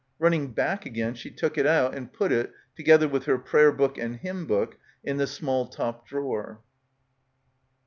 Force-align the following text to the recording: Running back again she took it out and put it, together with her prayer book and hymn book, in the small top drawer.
Running 0.17 0.51
back 0.53 0.83
again 0.87 1.13
she 1.13 1.29
took 1.29 1.59
it 1.59 1.67
out 1.67 1.93
and 1.93 2.11
put 2.11 2.31
it, 2.31 2.51
together 2.75 3.07
with 3.07 3.25
her 3.25 3.37
prayer 3.37 3.71
book 3.71 3.99
and 3.99 4.15
hymn 4.15 4.47
book, 4.47 4.79
in 5.03 5.17
the 5.17 5.27
small 5.27 5.67
top 5.67 6.07
drawer. 6.07 6.61